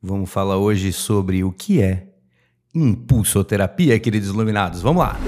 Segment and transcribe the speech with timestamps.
[0.00, 2.06] Vamos falar hoje sobre o que é
[2.72, 4.80] impulsoterapia, queridos iluminados.
[4.80, 5.18] Vamos lá!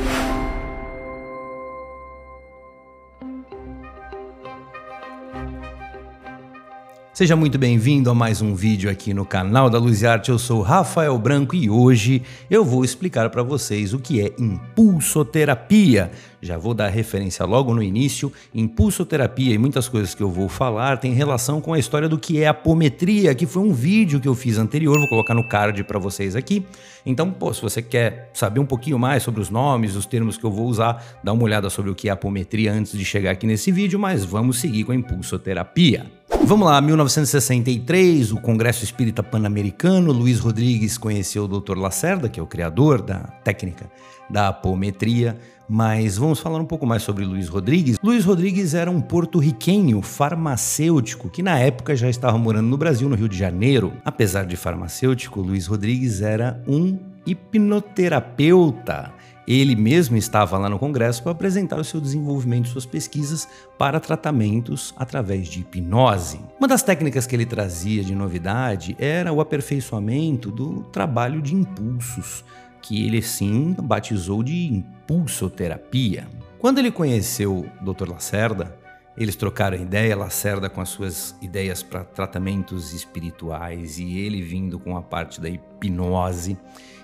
[7.12, 10.30] Seja muito bem-vindo a mais um vídeo aqui no canal da Luz e Arte.
[10.30, 16.12] Eu sou Rafael Branco e hoje eu vou explicar para vocês o que é impulsoterapia.
[16.42, 18.32] Já vou dar referência logo no início.
[18.54, 22.42] Impulsoterapia e muitas coisas que eu vou falar têm relação com a história do que
[22.42, 25.98] é apometria, que foi um vídeo que eu fiz anterior, vou colocar no card para
[25.98, 26.64] vocês aqui.
[27.04, 30.44] Então, pô, se você quer saber um pouquinho mais sobre os nomes, os termos que
[30.44, 33.46] eu vou usar, dá uma olhada sobre o que é apometria antes de chegar aqui
[33.46, 36.06] nesse vídeo, mas vamos seguir com a impulsoterapia.
[36.42, 41.76] Vamos lá, 1963, o Congresso Espírita Pan-Americano, Luiz Rodrigues conheceu o Dr.
[41.76, 43.90] Lacerda, que é o criador da técnica
[44.28, 45.36] da apometria,
[45.72, 47.96] mas vamos falar um pouco mais sobre Luiz Rodrigues.
[48.02, 53.14] Luiz Rodrigues era um porto-riquenho farmacêutico que na época já estava morando no Brasil, no
[53.14, 53.92] Rio de Janeiro.
[54.04, 59.12] Apesar de farmacêutico, Luiz Rodrigues era um hipnoterapeuta.
[59.46, 63.46] Ele mesmo estava lá no Congresso para apresentar o seu desenvolvimento, suas pesquisas
[63.78, 66.40] para tratamentos através de hipnose.
[66.58, 72.44] Uma das técnicas que ele trazia de novidade era o aperfeiçoamento do trabalho de impulsos,
[72.82, 76.26] que ele sim batizou de impulsoterapia.
[76.58, 78.08] Quando ele conheceu o Dr.
[78.08, 78.76] Lacerda,
[79.16, 84.96] eles trocaram ideia, Lacerda com as suas ideias para tratamentos espirituais e ele vindo com
[84.96, 86.56] a parte da hipnose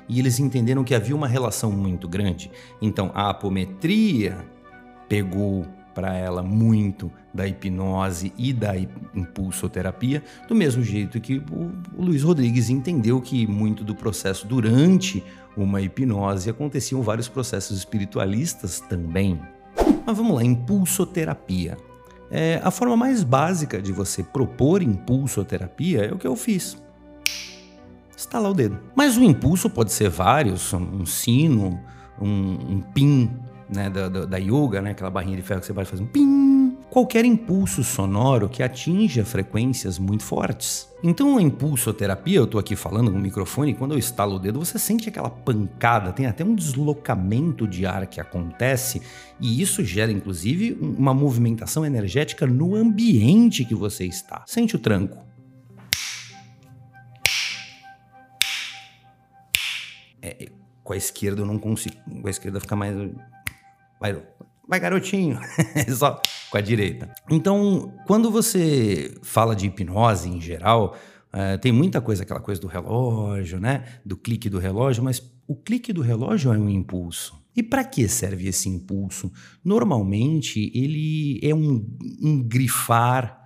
[0.08, 2.50] e eles entenderam que havia uma relação muito grande.
[2.80, 4.38] Então a apometria
[5.08, 8.74] pegou para ela muito da hipnose e da
[9.14, 15.24] impulsoterapia, do mesmo jeito que o, Luiz Rodrigues entendeu que muito do processo durante
[15.56, 19.40] uma hipnose aconteciam vários processos espiritualistas também.
[20.04, 21.76] Mas vamos lá, impulsoterapia.
[22.30, 26.76] É, a forma mais básica de você propor impulsoterapia é o que eu fiz
[28.16, 28.78] estalar o dedo.
[28.94, 31.78] Mas o impulso pode ser vários, um sino,
[32.20, 33.30] um, um pin
[33.68, 36.06] né, da, da, da, yoga, né, aquela barrinha de ferro que você vai fazer um
[36.06, 36.45] pim.
[36.88, 40.88] Qualquer impulso sonoro que atinja frequências muito fortes.
[41.02, 44.78] Então a impulsoterapia, eu estou aqui falando no microfone, quando eu estalo o dedo, você
[44.78, 49.02] sente aquela pancada, tem até um deslocamento de ar que acontece,
[49.40, 54.44] e isso gera inclusive uma movimentação energética no ambiente que você está.
[54.46, 55.26] Sente o tranco.
[60.22, 60.48] É,
[60.82, 61.96] com a esquerda eu não consigo.
[62.22, 62.96] Com a esquerda fica mais.
[64.00, 64.22] Vai,
[64.66, 65.38] vai garotinho.
[65.94, 66.20] Só
[66.56, 67.10] com a direita.
[67.30, 70.96] Então, quando você fala de hipnose em geral,
[71.32, 73.84] é, tem muita coisa, aquela coisa do relógio, né?
[74.04, 77.36] Do clique do relógio, mas o clique do relógio é um impulso.
[77.54, 79.30] E para que serve esse impulso?
[79.64, 81.86] Normalmente, ele é um,
[82.22, 83.38] um grifar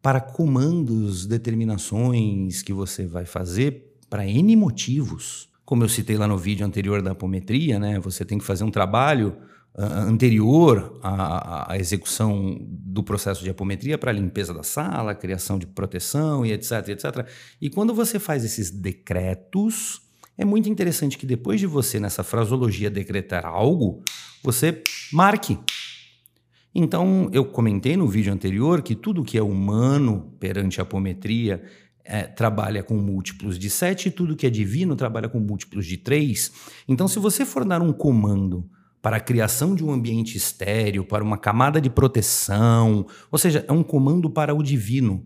[0.00, 5.48] para comandos, determinações que você vai fazer para N motivos.
[5.64, 8.70] Como eu citei lá no vídeo anterior da apometria, né, você tem que fazer um
[8.70, 9.36] trabalho
[9.76, 15.66] anterior à, à, execução do processo de apometria para a limpeza da sala, criação de
[15.66, 17.26] proteção e etc, etc.
[17.60, 20.00] E quando você faz esses decretos,
[20.38, 24.02] é muito interessante que depois de você, nessa fraseologia, decretar algo,
[24.42, 24.80] você
[25.12, 25.58] marque.
[26.72, 31.62] Então, eu comentei no vídeo anterior que tudo que é humano perante a apometria
[32.04, 35.96] é, trabalha com múltiplos de 7 e tudo que é divino trabalha com múltiplos de
[35.96, 36.52] 3.
[36.86, 38.68] Então, se você for dar um comando
[39.04, 43.70] para a criação de um ambiente estéreo, para uma camada de proteção, ou seja, é
[43.70, 45.22] um comando para o divino,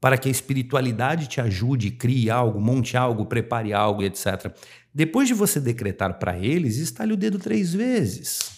[0.00, 4.52] para que a espiritualidade te ajude, crie algo, monte algo, prepare algo, etc.
[4.92, 8.50] Depois de você decretar para eles, estale o dedo três vezes.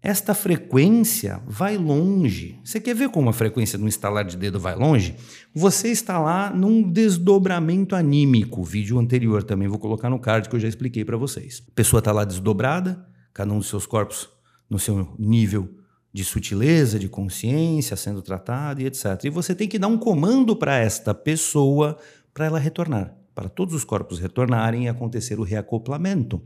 [0.00, 2.60] Esta frequência vai longe.
[2.62, 5.16] Você quer ver como a frequência do instalar de dedo vai longe?
[5.52, 8.60] Você está lá num desdobramento anímico.
[8.60, 11.64] O vídeo anterior também vou colocar no card que eu já expliquei para vocês.
[11.66, 14.30] A pessoa está lá desdobrada, cada um dos seus corpos
[14.70, 15.68] no seu nível
[16.12, 19.24] de sutileza, de consciência, sendo tratado e etc.
[19.24, 21.98] E você tem que dar um comando para esta pessoa
[22.32, 26.40] para ela retornar, para todos os corpos retornarem e acontecer o reacoplamento.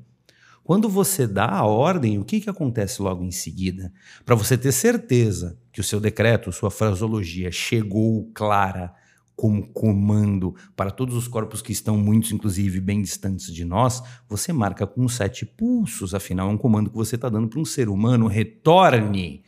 [0.64, 3.92] Quando você dá a ordem, o que, que acontece logo em seguida?
[4.24, 8.94] Para você ter certeza que o seu decreto, sua fraseologia chegou clara
[9.38, 14.52] como comando para todos os corpos que estão, muitos inclusive, bem distantes de nós, você
[14.52, 16.12] marca com sete pulsos.
[16.12, 18.26] Afinal, é um comando que você está dando para um ser humano.
[18.26, 19.44] Retorne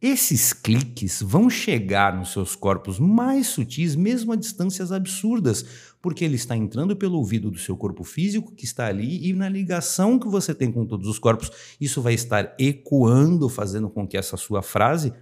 [0.00, 5.64] Esses cliques vão chegar nos seus corpos mais sutis, mesmo a distâncias absurdas,
[6.00, 9.48] porque ele está entrando pelo ouvido do seu corpo físico que está ali e na
[9.48, 11.50] ligação que você tem com todos os corpos,
[11.80, 15.12] isso vai estar ecoando, fazendo com que essa sua frase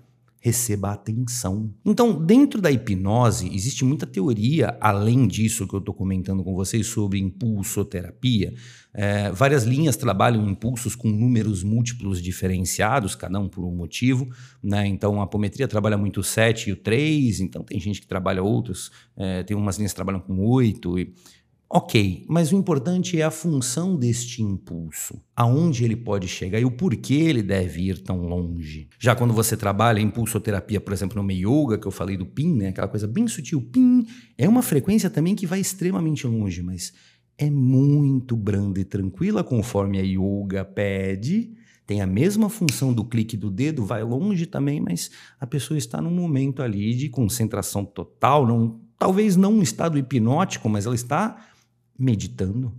[0.44, 1.72] receba atenção.
[1.82, 6.86] Então, dentro da hipnose, existe muita teoria, além disso que eu estou comentando com vocês
[6.86, 8.52] sobre impulsoterapia.
[8.92, 14.28] É, várias linhas trabalham impulsos com números múltiplos diferenciados, cada um por um motivo.
[14.62, 14.86] Né?
[14.86, 18.42] Então, a apometria trabalha muito o 7 e o 3, então tem gente que trabalha
[18.42, 20.98] outros, é, tem umas linhas que trabalham com 8.
[20.98, 21.14] E,
[21.76, 26.70] Ok, mas o importante é a função deste impulso, aonde ele pode chegar e o
[26.70, 28.88] porquê ele deve ir tão longe.
[28.96, 32.54] Já quando você trabalha em impulsoterapia, por exemplo, no yoga, que eu falei do PIN,
[32.54, 34.06] né, aquela coisa bem sutil, PIN,
[34.38, 36.92] é uma frequência também que vai extremamente longe, mas
[37.36, 41.56] é muito branda e tranquila conforme a yoga pede.
[41.84, 45.10] Tem a mesma função do clique do dedo, vai longe também, mas
[45.40, 50.68] a pessoa está num momento ali de concentração total, não, talvez não um estado hipnótico,
[50.68, 51.48] mas ela está
[51.98, 52.74] meditando.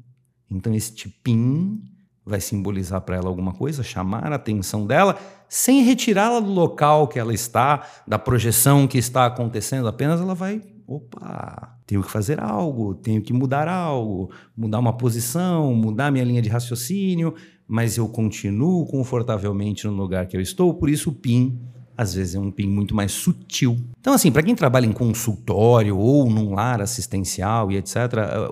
[0.50, 1.82] Então, esse tipim
[2.26, 5.18] vai simbolizar para ela alguma coisa, chamar a atenção dela,
[5.48, 10.62] sem retirá-la do local que ela está, da projeção que está acontecendo, apenas ela vai,
[10.88, 16.42] opa, tenho que fazer algo, tenho que mudar algo, mudar uma posição, mudar minha linha
[16.42, 17.36] de raciocínio,
[17.68, 21.62] mas eu continuo confortavelmente no lugar que eu estou, por isso o PIN
[21.98, 23.78] às vezes é um PIN muito mais sutil.
[24.00, 27.96] Então, assim, para quem trabalha em consultório ou num lar assistencial e etc.,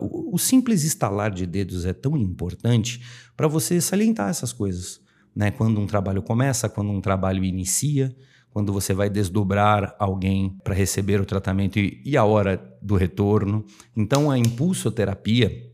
[0.02, 3.02] o, simples estalar de dedos é tão importante
[3.36, 5.02] para você salientar essas coisas.
[5.36, 5.52] Né?
[5.52, 8.16] Quando um trabalho começa, quando um trabalho inicia,
[8.50, 13.66] quando você vai desdobrar alguém para receber o tratamento e, e, a hora do retorno.
[13.98, 15.74] Então, a impulsoterapia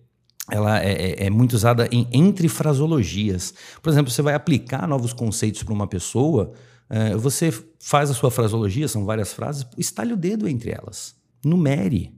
[0.52, 3.54] ela é, é, é muito usada em, entre frasologias.
[3.82, 6.54] Por exemplo, você vai aplicar novos conceitos para uma pessoa
[6.90, 11.16] é, você faz a sua fraseologia, são várias frases, estalhe o dedo entre elas.
[11.46, 12.18] Numere.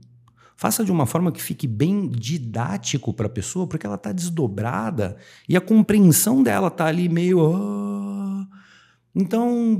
[0.56, 5.16] Faça de uma forma que fique bem didático para a pessoa, porque ela está desdobrada
[5.48, 7.38] e a compreensão dela está ali meio.
[7.40, 8.46] Oh.
[9.14, 9.78] Então,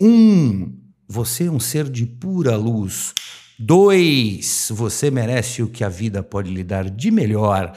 [0.00, 0.78] um,
[1.08, 3.14] você é um ser de pura luz.
[3.58, 7.72] Dois, você merece o que a vida pode lhe dar de melhor.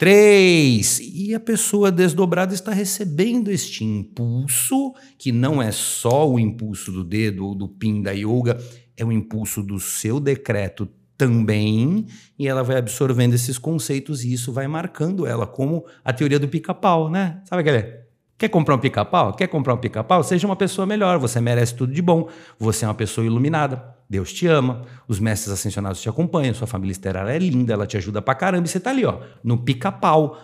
[0.00, 6.90] Três, e a pessoa desdobrada está recebendo este impulso, que não é só o impulso
[6.90, 8.56] do dedo ou do pin da yoga,
[8.96, 10.88] é o impulso do seu decreto
[11.18, 12.06] também,
[12.38, 16.48] e ela vai absorvendo esses conceitos e isso vai marcando ela, como a teoria do
[16.48, 17.42] pica-pau, né?
[17.44, 18.00] Sabe aquele?
[18.38, 19.34] Quer comprar um pica-pau?
[19.34, 20.24] Quer comprar um pica-pau?
[20.24, 22.26] Seja uma pessoa melhor, você merece tudo de bom,
[22.58, 23.99] você é uma pessoa iluminada.
[24.10, 27.96] Deus te ama, os mestres ascensionados te acompanham, sua família estelar é linda, ela te
[27.96, 30.36] ajuda pra caramba e você tá ali, ó, no pica-pau.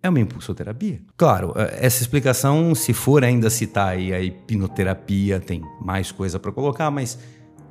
[0.00, 1.00] É uma impulsoterapia?
[1.16, 6.52] Claro, é, essa explicação, se for ainda citar aí a hipnoterapia, tem mais coisa para
[6.52, 7.18] colocar, mas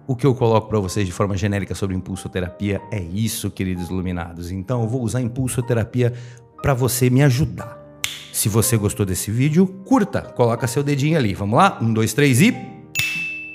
[0.05, 4.51] o que eu coloco para vocês de forma genérica sobre impulsoterapia é isso, queridos iluminados.
[4.51, 6.11] Então eu vou usar impulsoterapia
[6.61, 7.81] para você me ajudar.
[8.33, 11.33] Se você gostou desse vídeo, curta, coloca seu dedinho ali.
[11.33, 11.77] Vamos lá?
[11.81, 12.72] Um, dois, três e.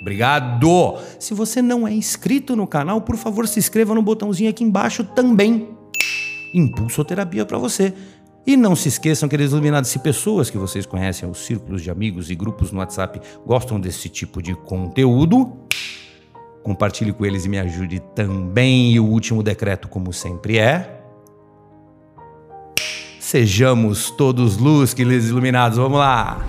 [0.00, 0.96] Obrigado!
[1.18, 5.04] Se você não é inscrito no canal, por favor, se inscreva no botãozinho aqui embaixo
[5.04, 5.68] também.
[6.54, 7.92] Impulsoterapia para você.
[8.46, 12.30] E não se esqueçam, queridos iluminados, se pessoas que vocês conhecem, os círculos de amigos
[12.30, 15.52] e grupos no WhatsApp gostam desse tipo de conteúdo,
[16.62, 18.92] compartilhe com eles e me ajude também.
[18.92, 21.02] E o último decreto, como sempre, é.
[23.20, 25.76] Sejamos todos luz, queridos iluminados.
[25.76, 26.42] Vamos lá!